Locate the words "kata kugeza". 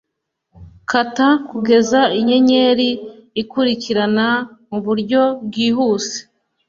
0.91-2.01